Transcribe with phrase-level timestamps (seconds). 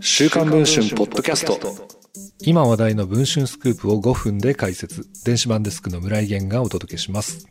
[0.00, 1.58] 週刊文春ポッドキャスト
[2.40, 7.46] 今話題の文春スクープを5分で解説電子版デスクの村井源がお届けします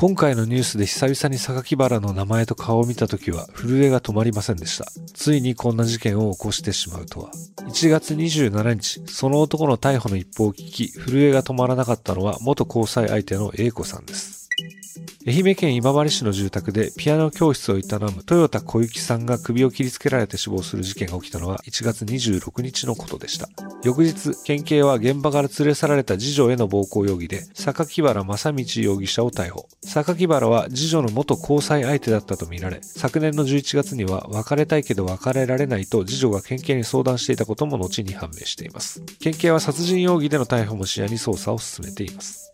[0.00, 4.86] 今回のニュースで久々に榊原の名前と顔を見た時は震えが止まりませんでした。
[5.12, 7.30] ついにこんな事件を起こしてしまうとは。
[7.66, 14.39] 1月27日、その男の逮捕の一報を聞き、震えが止まらなかったのは元交際相手の A 子さんです。
[15.26, 23.48] 愛媛県今治市の住宅でピアノ教室を営む豊田小雪さんが首を切りつけられて死亡する事件が起きたのは1月26日のことでした。
[23.82, 29.68] 翌日、県警は現場から連れ去られた次女への暴行容疑で、榊原正道容疑者を逮捕。
[29.82, 39.02] 榊原は次女の元交際相手だったとみられ、昨年の11月には別れたいけど別れられないと次女が県警に相談していたことも後に判明しています。
[39.18, 42.50] 県警は殺人容疑での逮捕も視野に捜査を進めています。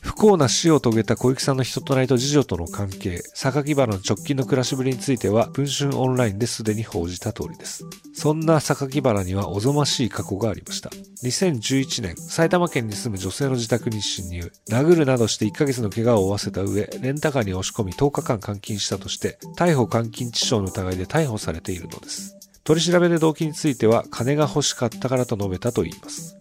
[0.00, 7.84] 不幸な死を遂げた小雪さんの人となりと次女との関係、榊原の直近の暮らしぶりについては、文春オンラインですでに報じた通りです。
[8.14, 10.90] そんな榊原にはおぞましい過去がありました。
[11.24, 22.36] 2011年、埼玉県に住む女性の自宅に侵入、殴るなどして1ヶ月の怪我を負わせた上、レンタカーに押し込み10日間監禁したとして、逮捕監禁致傷の疑いで逮捕されているのです。
[22.62, 26.36] 取り調べで動機については、金が欲しかったからと述べたといいます。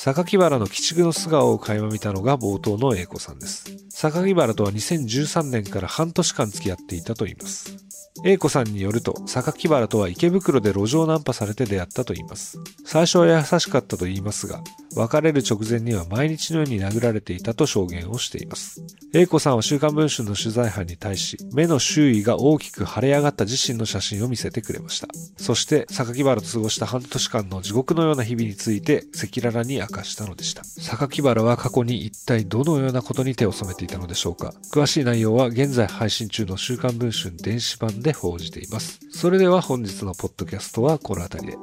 [0.00, 3.64] 榊原の鬼畜の素顔を垣間見たのが冒頭の英子さんです。
[3.90, 7.76] 榊原とは2013年から半年間付き合っていたといいます。
[8.24, 12.60] 英子さんによると、榊原とは池袋で路上ナンパされて出会ったといいます。
[12.84, 14.62] 最初は優しかったと言いますが、
[14.98, 18.82] 別れる直前には毎日のように殴られていたと証言をしています。
[19.12, 25.06] 英子さんは週刊文春の取材班に対し、目の周囲が大きく腫れ上がった自身の写真を見せてくれました。
[25.36, 30.64] そして、榊原と過ごした半年間の地獄のような日々について赤裸々に明かしたのでした。
[30.64, 34.52] 榊原は過去に一体どのようなことに手を染めていたのでしょうか。
[34.72, 38.98] 詳しい内容は現在配信中の週刊文春電子版で報じています。
[39.12, 41.58] それでは本日のポッドキャストはこの辺りで。